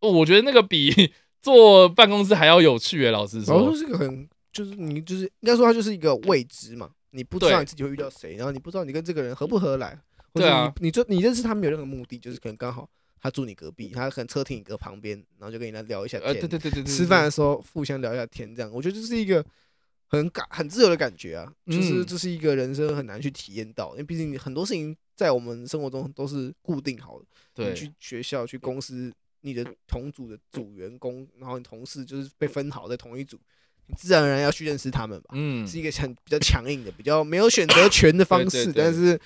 [0.00, 1.12] 哦我觉得那个比
[1.42, 3.76] 坐办公室还要有趣诶，老实说然后就。
[3.78, 9.98] 是个很，就是你就是应该说它就是一个未知嘛，你不知道对你自己会遇到谁，然后你不知道你跟这个人合不合来，
[10.36, 10.72] 对啊。
[10.80, 12.88] 你你就你认识他没有任何目的，就是可能刚好
[13.20, 19.44] 他住你隔壁，他可能车停你隔旁边，然后就跟你来聊一下呃，天，对对对对对，吃饭的时候互相聊一下天，这样我觉得这是一个
[20.06, 22.06] 很感很自由的感觉啊，就是嗯。
[22.06, 27.70] 这是一个人生很难去体验到，因为毕竟很多事情在我们生活中都是固定好的，对。
[27.70, 33.36] 你去学校、去公司，你的同组的组员工，然后你同事就是被分好在同一组，
[33.88, 38.84] 你自然而然要去认识他们吧，嗯，是一个很比较强硬的、比较没有选择权的方式，对对对。
[38.84, 39.20] 但是。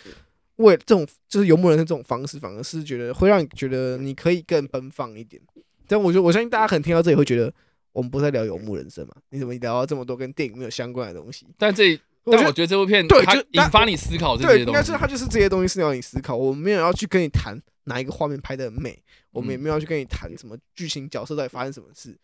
[0.62, 5.40] 为这种就是游牧人生这种方式，反而是觉得会让你觉得你可以更奔放一点。
[5.86, 7.52] 但我觉得我相信大家可能听到这里会觉得，
[7.92, 9.14] 我们不是在聊游牧人生嘛？
[9.30, 11.46] 你怎么聊到这么多跟电影没有相关的东西？
[11.58, 14.92] 但这但我觉得这部片它对就引发你思考这对，些东西应该是。
[14.92, 16.36] 它就是这些东西是要你思考。
[16.36, 22.16] 我们没有要去跟你谈哪一个画面拍的很美，我们也嗯没有要去跟你谈什么剧情角色到底发生什么事，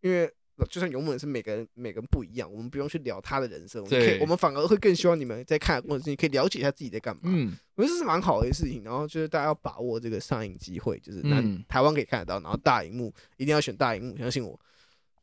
[0.00, 0.30] 因为
[0.66, 7.22] 就算勇猛人生每个人每个人不一样，我们不用去聊他的人生，我们可以我们反而会更希望你们在看的过程中，你可以了解一下自己在干嘛。
[7.24, 14.58] 嗯，我觉得这是蛮好的事情，然后就是大家要把握这个上映机会，就是南、嗯台湾可以看得到，然后大荧幕一定要选大荧幕，相信我。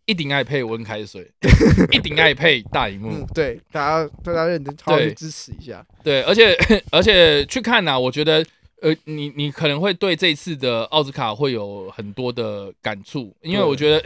[0.06, 1.30] 一定爱配温开水，
[1.92, 3.28] 一定爱配大荧幕嗯，。
[3.36, 5.86] 对，大家大家认真好好去对支持一下。
[6.02, 6.56] 对，而且
[6.94, 8.42] 而且去看呐、我觉得
[8.82, 14.02] 呃，你你可能会对这次的奥斯卡会有很多的感触，因为我觉得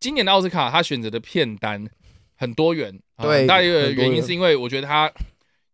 [0.00, 1.88] 今年的奥斯卡他选择的片单
[2.36, 5.12] 很多元，很大一个原因是因为我觉得他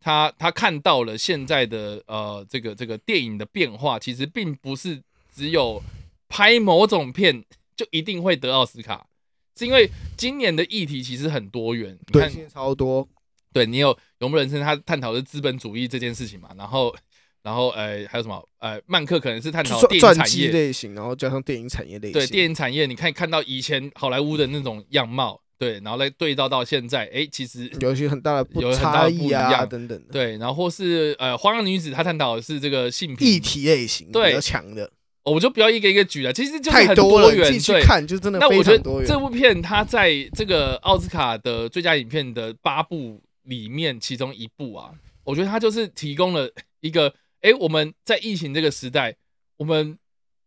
[0.01, 5.03] 他他看到了现在的呃这个这个电影的变化，其实并不是
[5.35, 5.83] 只有
[6.29, 7.45] 拍某种片
[7.77, 9.07] 就一定会得奥斯卡。
[9.55, 13.07] 是因为今年的议题其实很多元，你对，看现在超多，
[13.53, 16.95] 对你有《永不人生》，他探讨的是资本主义这件事情嘛，然后，
[17.43, 34.91] 然后呃还有什么呃曼克可能是探讨电影产业，类型，然后加上电影产业类型，对电影产业，你看看到以前好莱坞的那种样貌，对，然后来对照到现在，哎，其实有一些很大的不有很大差异啊的不一样等等的对，然后或是呃花样女子，她探讨的是这个性别议，题类型对比较强的，
[35.25, 37.81] 我就不要一个一个举了，其实就是很太多了，元，你自己去。
[37.81, 39.09] 看就真的非那我觉常多元。
[39.09, 44.91] 得这部片它在这个奥斯卡的最佳影片的八部里面，其中一部啊，
[45.25, 46.51] 我觉得它就是提供了
[46.81, 49.17] 一个，哎，我们在疫情这个时代，
[49.59, 49.99] 我们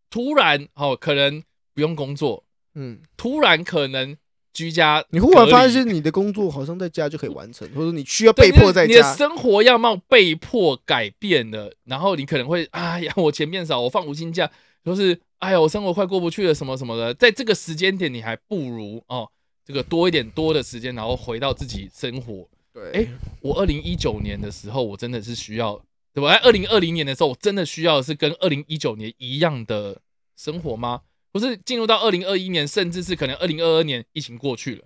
[0.09, 4.17] 突然哦，可能不用工作，嗯，突然可能
[4.53, 14.49] 居家，你忽然发现你的工作好像在家就可以完成，或者你需要被迫在你的，生活样貌被迫改变了，然后你可能会，哎呀，我钱变少，我放无薪假，
[14.83, 19.29] 就是，哎呀，我生活快过不去了，什么什么的，在这个时间点，你还不如哦，
[19.65, 22.47] 这个多一点多的时间，然后回到自己生活。
[22.71, 23.07] 对，哎
[23.41, 25.81] 我二零一九年的时候，我真的是需要，
[26.15, 26.33] 对吧？
[26.33, 30.01] 在二零二零年的时候，我真的需要的是跟二零一九年一样的
[30.37, 31.01] 生活吗？
[31.31, 34.85] 不是进入到二零二一年，甚至是可能二零二二年疫情过去了，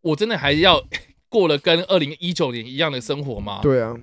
[0.00, 0.84] 我真的还要
[1.30, 3.94] 过了跟二零一九年一样的生活吗？，对啊，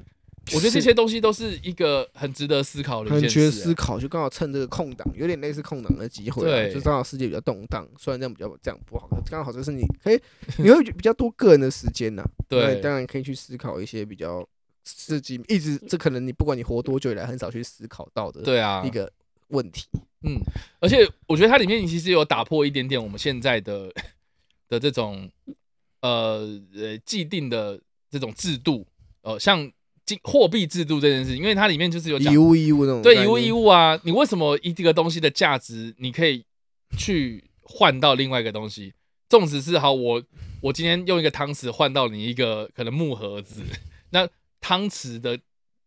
[0.53, 10.19] 我觉得这些东西都是一个很值得思考的一件很值得事、啊思考，就刚好趁这个空档，有点类似空档的机会啊，对就刚好世界比较动荡，虽然这样比较这样不好，刚好就是你可以，
[10.57, 14.47] 你会比较多个人的时间呐，那对当然可以去思考一些比较
[14.83, 18.83] 自己一直这可能你不管你活多久以来很少去思考到的对啊。
[18.85, 19.11] 一，个
[19.49, 19.85] 问题，
[20.23, 20.39] 嗯，
[20.79, 23.91] 而且我觉得它里面其实有打破一点点我们现在的
[24.67, 25.29] 的这种
[26.01, 28.87] 呃呃既定的这种制度，
[29.21, 29.71] 呃，像
[30.05, 36.43] 金货币制度这件事情，因为它里面就是有讲以物易物那种对以物易物啊，你为什么一这个东西的价值你可以
[36.97, 38.93] 去换到另外一个东西？
[39.29, 40.21] 纵使是好，我
[40.61, 43.61] 我今天用一个汤匙换到你一个可能木盒子，
[44.09, 44.27] 那
[44.61, 45.37] 汤匙的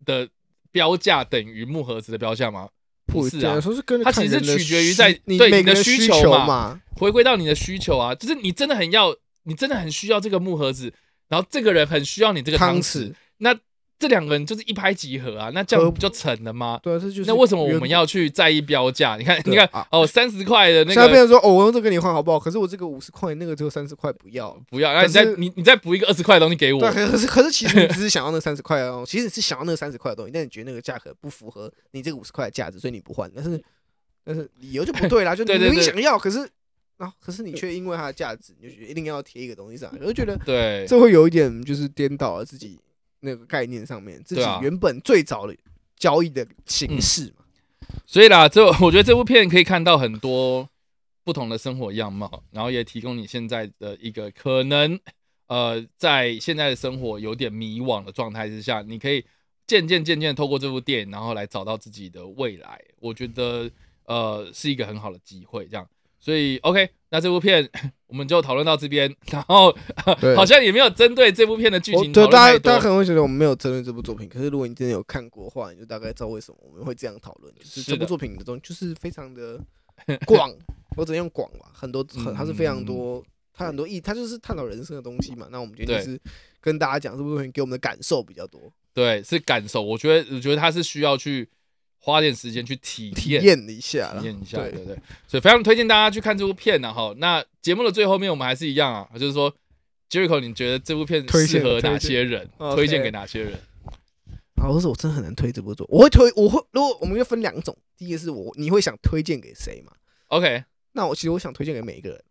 [0.04, 0.28] 的
[0.70, 2.68] 标价等于木盒子的标价吗？
[3.06, 10.92] 不是啊，说是跟它其实取决于在你对你的需求嘛嘛，回归到你的需求啊，就是你真的很要，你真的很需要这个木盒子，
[11.28, 13.54] 然后这个人很需要你这个汤匙，那
[14.04, 16.78] 这两个人就是一拍即合啊，那这样不就成了吗？
[16.82, 19.16] 对啊，这就是那为什么我原们要去在意标价？
[19.16, 22.38] 你看，你看啊，哦，三十块的那个现在变成说，哦，我用这个跟你换好不好？
[22.38, 24.54] 可是我这个五十块，那个只有三十块，不要。
[24.68, 33.30] 不要，然后你再你你再补一个二十块的东西给我对，，可是可是其实你只是想要那三十块哦，其实你是想要那三十块的东西，但你觉得那个价格不符合你这个五十块的价值，所以你不换。
[33.34, 33.58] 但是
[34.22, 36.46] 但是理由就不对啦， 就你想要，可是
[36.98, 42.78] 啊，可是你却因为它的价值，你就觉得一定要贴一个东西上来，我就觉得对，这会有一点就是颠倒了自己
[43.24, 45.56] 那个概念上面，自己对啊原本最早的
[45.96, 47.44] 交易的形式嘛。
[48.06, 50.68] 所以啦，这 我觉得这部片可以看到很多
[51.24, 54.98] 不同的生活样貌，然后也提供你现在的一个可能，
[55.46, 59.24] 呃，在现在的生活有点迷惘的状态之下，你可以
[59.66, 62.80] 渐渐渐渐透过这部电影，然后来找到自己的未来。
[63.00, 63.70] 我觉得
[64.04, 65.88] 呃是一个很好的机会，这样。
[66.24, 67.68] 所以 OK，那这部片
[68.06, 69.76] 我们就讨论到这边，然后
[70.34, 72.88] 好像也没有针对这部片的剧情对大家大家可。
[72.88, 77.54] 能会觉得我们没有针对这部作品，可是如果你真的有看过的话，你就大概知道为什么我们会这样讨论。
[77.56, 79.60] 就是这部作品的东西就是非常的
[80.24, 80.50] 广，
[80.96, 85.46] 我只能用广吧，很多很它是非常多，它很多意，它就是探讨人生的东西嘛。
[85.50, 86.18] 那我们今天就是
[86.62, 89.82] 跟大家讲这部作品给我们的感受比较多，对，是感受。
[89.82, 91.46] 我觉得，我觉得他是需要去
[92.04, 93.42] 花点时间去体体验。
[93.66, 99.50] 一下，体验一下，对对对，所以非常推荐大家去看这部片然后那节目的最后面，我们还是一样啊，就是说
[100.10, 102.46] ，Jericho，你觉得这部片适合哪些人？
[102.74, 103.58] 推荐给哪些人？
[104.56, 109.92] 啊，我说我真的很难推这部作，我会推，我会如果我们要分两种，第一个是我你会想推荐给谁嘛
[110.28, 112.24] ？OK 那我其实我想推荐给每一个人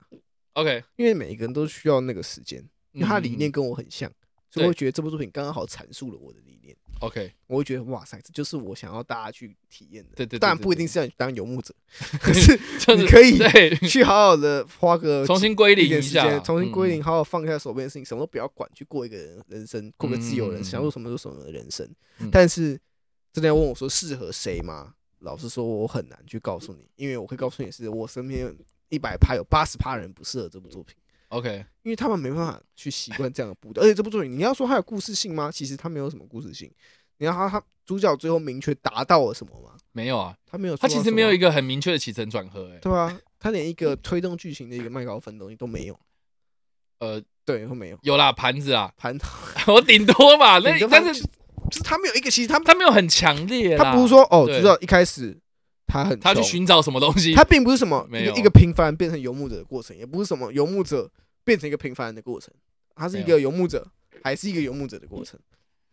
[0.53, 4.09] ，OK，因为每一个人都需要那个时间，因为他的理念嗯跟我很像，
[4.51, 6.77] 所以我觉得这部作品刚刚好阐述了我的理念。
[6.99, 10.12] OK，我会觉得哇塞，这就是我想要大家去体验的。
[10.15, 11.73] 对对对当然不一定是要你当游牧者，
[12.21, 12.58] 可是
[12.95, 13.38] 你可以
[13.88, 21.86] 去好好的花个重新归零一下间，重新归零，嗯好好放下手边的事情，什么都不要管，去过一个人人生，过个自由人想做什么就什么的人生
[22.19, 22.29] 嗯。
[22.32, 22.79] 但是
[23.34, 24.93] 真的要问我说适合谁吗？
[25.19, 28.56] 老实说，我很难去告诉你，因为我可以告诉你是我身边
[28.89, 30.95] 一百趴有八十趴人不适合这部作品。
[31.34, 35.52] OK，因为他们没办法去习惯这样的步调，而且这部作品你要说它有故事性吗？
[35.52, 36.72] 其实它没有什么故事性。
[37.17, 39.78] 你要他他主角最后明确达到了什么吗？
[39.91, 45.98] 没有啊，他没有，他其实没有一个个很明确的起承转合，哎，对啊，他连一个推动剧情的一个麦高芬东西都没有，
[47.00, 48.00] 呃，对，都没有。
[48.02, 49.17] 有啦，盘子啊，盘
[49.67, 55.38] 我顶多吧，那但是就是他没有一个，其实他他没有很强烈，他不是说哦，对主角一开始
[55.86, 61.10] 他很他去寻找什么东西，他并不是什么一个一个平凡变成游牧者的过程，也不是什么游牧者
[61.43, 62.53] 变成一个平凡人的过程，
[62.95, 63.86] 他是一个游牧者，
[64.23, 65.39] 还是一个游牧者的过程。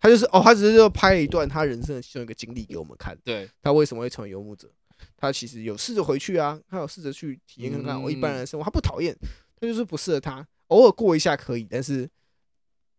[0.00, 4.70] 他就是哦，他只是就拍了一段他人生的其中一个经历给我们看，对，他为什么会成为游牧者？
[5.16, 9.14] 他其实有试着回去啊，他有试着去体验看看嗯我一般人的生活，他不讨厌，
[9.60, 12.08] 他就是不适合他，偶尔过一下可以，但是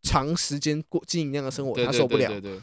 [0.04, 2.40] 长时间过经营那样的生活他受不了。
[2.40, 2.60] 对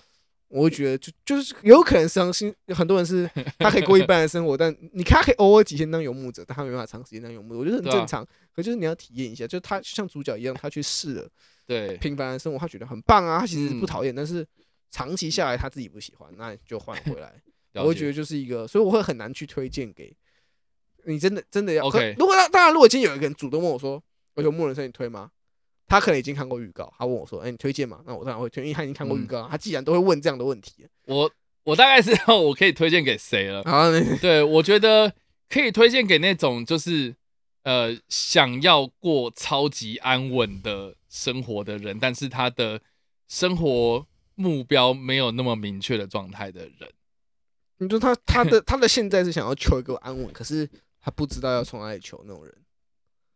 [0.48, 8.26] 我会觉得就就是有可能伤心，很多人是他可以过一般的生活，但你看他可以偶尔几天当游牧者，但他没办法长时间当游牧者，我觉得很正常。
[8.58, 11.28] 可就是你要体验一下，就他像主角一样，他去试了
[11.64, 14.44] 对，平凡的生活，他觉得很棒啊，他其实嗯不讨厌，但是
[14.90, 17.32] 长期下来他自己不喜欢，那就换回来。
[17.74, 20.12] 我会觉得就是一个，所以我会很难去推荐给
[21.04, 21.84] 你，真的真的要。
[21.86, 24.02] OK 如果当当然，如果今天有一个人主动问我说
[24.34, 25.30] ：“我有木人生你推吗？”
[25.86, 31.30] 他可能已经看过预告，他问我说：“哎、你推荐吗？”那我当然会推，因为他已经看过预嗯告，他既然都会问这样的问题，我
[31.62, 33.62] 我大概知道我可以推荐给谁了。
[33.64, 35.12] 然后呢，对，我觉得
[35.48, 37.14] 可以推荐给那种就是
[37.68, 42.80] 呃想要过超级安稳的生活的人，但是他的
[43.28, 46.90] 生活目标没有那么明确的状态的人。
[47.76, 50.66] 你说他他的 他的现在是想要求一个安稳，可是
[50.98, 52.54] 他不知道要从哪里求那种人，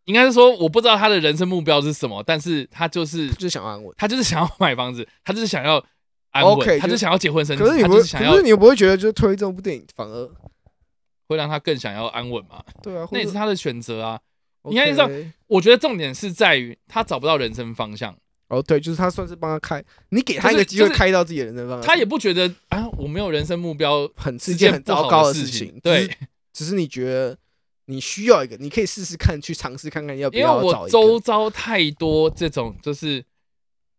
[0.07, 3.95] 应该是说我不知道他的人生目标是什么，但是他就是他就是想要安稳。
[3.99, 5.85] 他就是想要买房子，他就是想要
[6.31, 10.27] 安稳他就是想要结婚生子，可是你不会，可是你不会觉得就是推这部电影反而
[11.33, 12.63] 会让他更想要安稳嘛？
[12.83, 13.09] 对啊？
[13.11, 14.21] 那也是他的选择啊。
[14.65, 18.17] 是这样我觉得重点是在于他找不到人生方向，
[18.47, 25.81] 哦，对，就是他算是帮他开，你给他一个机会开到自己的人生方向，他也不觉得啊，我没有人生目标很是件很糟糕的事情。
[25.83, 26.09] 对，
[26.53, 27.37] 只是你觉得
[27.87, 30.89] 你需要一个，你可以试试看，去尝试看看要不因为我要找。
[30.89, 33.25] 周遭太多这种就是。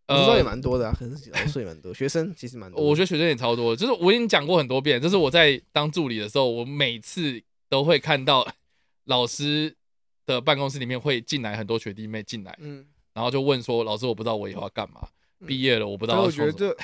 [0.06, 2.82] 呃我知道也，蛮多的啊，可是老师也蛮多， 学生其实蛮多。
[2.82, 8.46] 我觉得学生也超多，就是我已经讲过很多遍，就是我在当助理的时候，我每次都会看到
[9.06, 9.74] 老师
[10.26, 15.06] 的办公室里面会进来很多学弟妹进来，嗯，然后就问说：“老师，我不知道我以后要干嘛，
[15.40, 16.52] 嗯毕业了我不知道要做什么。
[16.52, 16.76] 觉得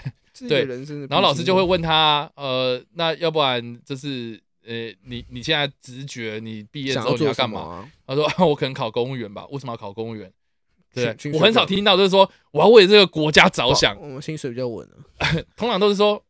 [0.49, 1.01] 对人生。
[1.09, 7.61] 然后老师就会问他，呃，那要不然就是，呃，你你现在直觉，你毕业之后你要干嘛？
[7.61, 7.93] 啊？
[8.07, 9.47] 他说， 我可能考公务员吧。
[9.51, 10.33] 为什么要考公务员？
[10.95, 14.87] 对我很少听到就是说我要为这个国家着想，我们薪水比较稳
[15.19, 15.31] 啊。
[15.57, 16.23] 通常都是说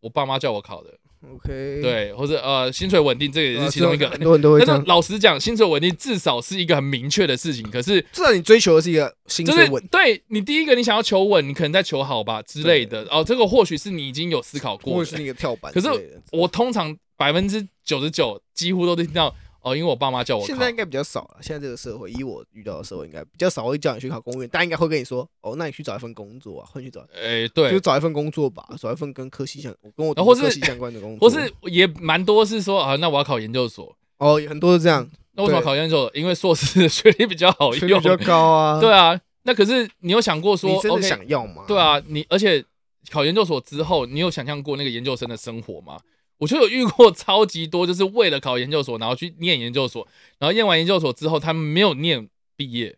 [0.00, 0.90] 我爸妈叫我考的
[1.34, 4.08] ，OK，对，或者呃薪水稳定，这个也是其中一个。
[4.08, 4.66] 很多人都会是。
[4.86, 7.68] 老实讲，薪水稳定至少是一个很明确的事情。
[7.70, 13.02] 可是至少你追求的是一个薪就是水稳，对你第一个，你想要求稳，你可能在求好吧之类的。
[13.10, 15.22] 哦，这个或许是你已经有思考过的或许是。
[15.22, 15.88] 那个跳板可是。
[16.30, 19.34] 我通常百分之九十九几乎都听到
[19.66, 20.46] 哦，因为我爸妈叫我考。
[20.46, 21.38] 现在应该比较少了。
[21.40, 33.92] 现在这个社会，以我遇到的社会，应该比较少会叫你去考公务员，大家应该会跟你说，哦，那你去找一份工作啊，或去找，哎，就对，找一份工作吧，找一份跟科系相，跟我或是科系相关的工作，或是也蛮多是说啊，那我要考研究所。
[34.18, 36.10] 哦，有很多是这样，那为什么考研究所？
[36.14, 38.08] 因为硕士的学历比较好用比。
[38.08, 41.64] 较高啊，对啊，那可是你有想过说你真的想要吗？
[41.66, 42.64] 对，啊，你而且
[43.10, 45.98] 考研究所之后，你有想象过那个研究生的生活吗？
[46.38, 50.06] 我就有遇过 超级多，就是为了考研究所，然后去念研究所，
[50.38, 52.96] 然后念完研究所之后，他们没有念毕业，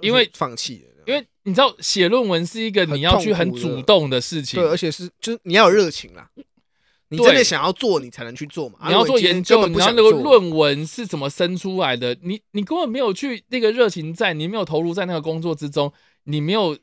[0.00, 6.30] 因为放弃了，因为你知道写论文是一个你要去很主动的事情对，，而且是就是你要有热情啦，
[7.10, 8.78] 你真的想要做，你才能去做嘛。
[8.80, 12.14] 啊你要做研究，如果然后那个论文是怎么生出来的？
[12.22, 15.90] 你你根本没有去那个热情在，你没有投入在那个工作之中，
[16.24, 16.76] 你没有，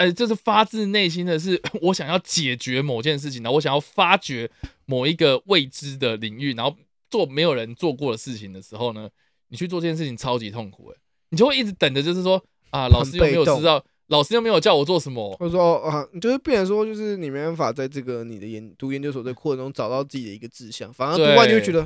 [0.00, 4.50] 呃，就是发自内心的是 我想要解决某件事情，然后我想要发掘
[4.86, 6.74] 某一个未知的领域，然后
[7.10, 9.10] 做没有人做过的事情的时候呢，
[9.48, 10.96] 你去做这件事情超级痛苦、欸，
[11.28, 21.82] 你就会一直等着，就是说啊，老师又没有知道，老师又没有叫我做什么，或者说啊，你就是变成说，就是你没办法在这个你的研读研究所的过程中找到自己的一个志向，反而读完就会觉得，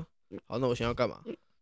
[0.47, 1.19] 好，那我想要干嘛？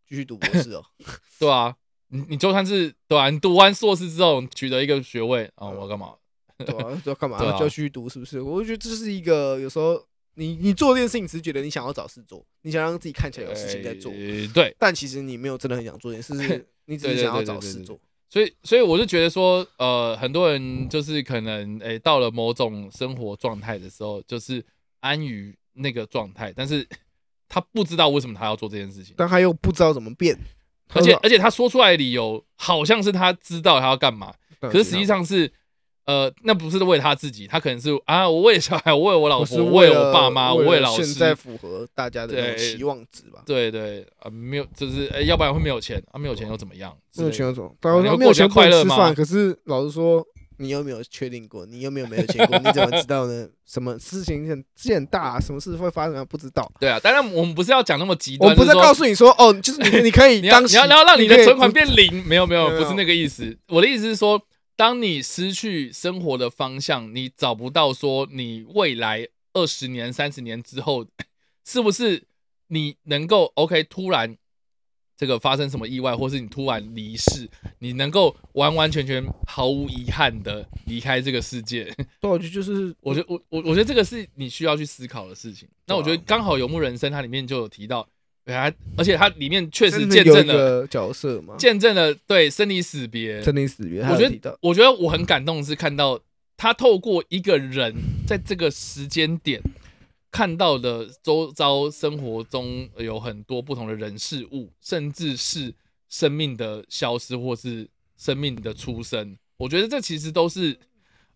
[0.07, 0.85] 继续读博士哦。
[1.39, 1.73] 对啊，
[2.09, 6.13] 你你就算是对啊，你读完硕士之后取得一个学位啊，我要干嘛？
[6.65, 7.37] 对啊，要干嘛？
[7.37, 8.41] 啊就要继续读，是不是？
[8.41, 10.03] 我就觉得这是一个有时候
[10.35, 17.99] 你你做这件事情，只是觉得你想要找事做，你想让自己看起来有事情在做，呃对，但其实你没有真的很想做这件事，是 你只是想要找事做。
[18.29, 24.63] 所以所以我就觉得说，呃，很多人就是可能诶、到了某种生活状态的时候，就是
[25.01, 26.87] 安于那个状态，但是
[27.47, 30.35] 他不知道为什么他要做这件事情，但他又不知道怎么变，
[30.93, 35.51] 而且而且他说出来的理由好像是他知道他要干嘛，可可是实际上是。
[36.05, 43.41] 呃，那不是为了他自己，他可能是啊，我为了小孩，我为了我老婆，我为我爸妈，我为老师，现在符合大家的期望值吧。
[43.45, 46.93] 对对啊，没有，就是哎、要不然会没有钱啊，没有钱又怎么样？
[47.15, 49.13] 没有钱之类的那种，大家你会过得比较说没有钱不快乐吗。
[49.13, 50.25] 可是老实说，
[50.57, 51.65] 你有没有确定过？
[51.65, 52.57] 你有没有没有钱过？
[52.59, 53.47] 你怎么知道呢？
[53.65, 56.25] 什么事情很事情很大，什么事会发生？
[56.27, 56.69] 不知道。
[56.79, 63.57] 对啊，当然我们不是要讲那么极端，我们不是告诉你说，哦，就是你你可以 你要当你要你要让你的存款不变零，没有，没有不是那个意思。
[63.69, 64.39] 我的意思是说，
[64.75, 71.05] 当你失去生活的方向，你找不到说你未来二十年、三十年之后，
[71.63, 72.23] 是不是
[72.67, 74.35] 你能够 OK 突然
[75.15, 77.47] 这个发生什么意外，或是你突然离世，
[77.79, 81.85] 你能够完完全全毫无遗憾的离开这个世界？
[82.19, 85.69] 对，我觉得就是我觉得我我我觉得这个是你需要去思考的事情。
[85.85, 88.09] 那我觉得刚好《游牧人生》它里面就有提到，
[88.45, 93.41] 对啊，而且它里面确实见证了角色嘛，见证了对生离死别。
[93.41, 96.19] 生离死别，我觉得我觉得我很感动的是看到
[96.57, 97.93] 他透过一个人
[98.27, 99.61] 在这个时间点
[100.29, 105.73] 看到的周遭生活中有很多不同的人事物，甚至是
[106.09, 107.87] 生命的消失或是
[108.17, 109.37] 生命的出生。
[109.57, 110.75] 我觉得这其实都是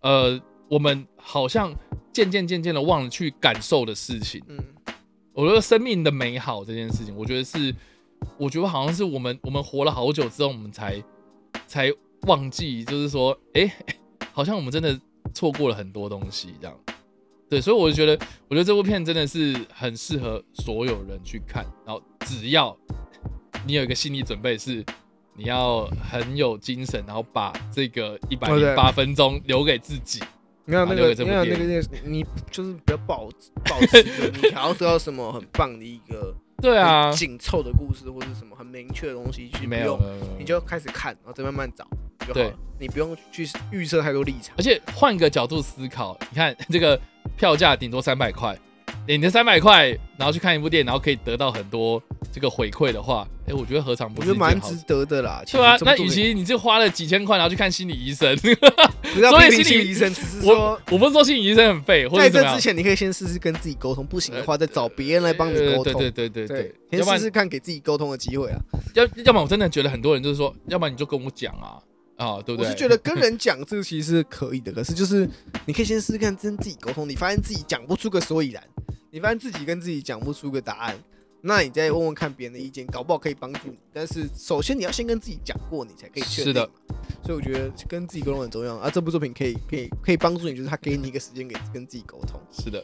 [0.01, 1.73] 呃我们好像
[2.11, 4.43] 渐渐渐渐的忘了去感受的事情。
[4.47, 4.57] 嗯，
[5.37, 7.71] 我觉得生命的美好这件事情，我觉得是，
[8.39, 10.99] 我觉得好像是我们我们活了好久之后，我们才
[11.67, 13.71] 才忘记，就是说，哎、
[14.33, 14.99] 好像我们真的
[15.35, 16.75] 错过了很多东西，这样。
[17.47, 22.75] 对，所以我就觉得，我觉得这部片真的是很适合所有人去看，然后只要
[23.67, 24.83] 你有一个心理准备，是
[25.35, 30.19] 你要很有精神，然后把这个一百零八分钟留给自己。
[30.67, 33.29] 你看那个，啊留给这你看那个电个，你就是比较保
[33.63, 41.87] 保持着你想要得到什么很棒的一个 对啊，紧凑的故事或者什么很明确的东西去没不用有没有没有，你就开始看，然后再慢慢找
[42.19, 42.53] 就好对了。
[42.79, 44.53] 你不用去预设太多立场。
[44.57, 46.99] 而且换个角度思考，你看这个
[47.37, 48.57] 票价顶多三百块，
[49.15, 49.87] 你的三百块，
[50.17, 52.01] 然后去看一部电影，然后可以得到很多
[52.31, 54.75] 这个回馈的话，哎、我觉得何尝不是蛮值？
[54.85, 55.41] 得的啦。
[55.49, 65.93] 对啊，那与其你就花了几千块，然后去看心理医生， 所以心理医生，只是说我不是说心理医生很废，在这之，前，你可以先试试跟自己沟通，不行的话再找别人来帮你沟通。
[65.93, 66.47] 呃对对对对
[66.89, 68.59] 对，先试试看给自己沟通的机会啊！
[68.93, 71.79] 要要么我真的觉得很多人就是说，要不然你就跟我讲啊
[72.17, 72.65] 啊，对不对？
[72.65, 75.29] 我是觉得跟人讲这个其实是可以的，可是就是
[75.65, 78.63] 你可以先试试看跟自己沟通，你发现自己讲不出个所以然，
[79.17, 80.95] 你发现自己跟自己讲不出个答案，
[81.41, 83.75] 那你再问问看别人的意见，搞不好可以帮助你。
[83.91, 86.43] 但是首先你要先跟自己讲过，你才可以确定。
[86.43, 86.69] 是的，
[87.25, 88.91] 所以我觉得跟自己沟通很重要啊。
[88.93, 92.39] 这部作品可以可以可以帮助你，就是他给你一个时间给跟自己沟通。
[92.51, 92.83] 是的，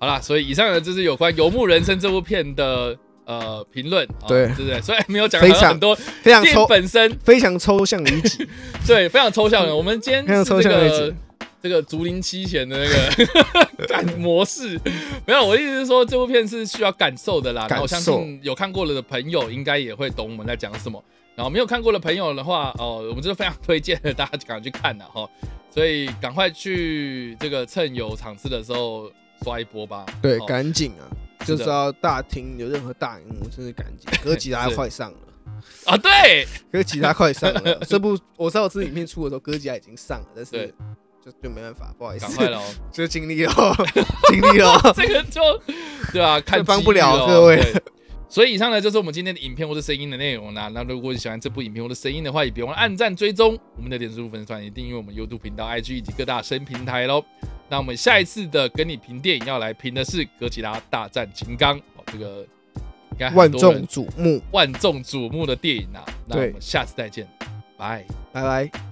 [0.00, 4.82] 好啦，所以以上呢就是有关《游牧人生》这部片的呃评论，啊对对不对？
[4.82, 8.44] 虽然没有讲非常很多非常抽本身，非常抽象的一集，
[8.84, 9.76] 对，非常抽象的。
[9.76, 11.16] 我们今天非常抽是这个象的一集
[11.62, 14.80] 这个竹林七贤的那个 感模式，
[15.26, 17.66] 没有，我的意思是说这部片是需要感受的啦。
[17.68, 21.02] 然后我相信有看过了的朋友应该也会懂我们在讲什么。
[21.36, 25.28] 然后没有看过的朋友的话，哦，我们就是非常推荐大家赶快去看的哈。
[25.70, 29.10] 所以赶快去这个趁有场次的时候
[29.42, 30.04] 刷一波吧。
[30.20, 31.06] 对，哦赶紧啊！
[31.46, 34.10] 就是要大厅有任何大荧幕，真是赶紧。
[34.22, 35.18] 哥吉拉快上了，
[35.86, 37.78] 啊，对， 哥吉拉快上了。
[37.88, 40.74] 这部我知道我这影片出的时候，哥吉拉已经上了，但是
[41.24, 42.64] 就就没办法，不好意思赶，快了哦。
[42.92, 43.52] 就尽力了，
[44.28, 44.80] 尽力了。
[44.96, 45.40] 这个就
[46.12, 47.60] 对啊， 看这帮不了各位
[48.28, 50.68] 所以以上呢就是我们今天的影片或者声音的内容啦。
[50.68, 57.24] 那如果你喜欢这部影片或者声音的话，也别忘了按赞、追踪我们的脸书粉丝团，也订阅我们 YouTube 频道、IG 以及各大声平台喽。
[57.68, 62.46] 那我们下一次的跟你评电影要来评的是《哥吉拉大战金刚》哦，这个
[63.10, 66.04] 应该很万众瞩目，万众瞩目的电影啊。
[66.26, 67.28] 那我对们下次再见，
[67.76, 68.04] 拜。
[68.32, 68.89] 拜拜。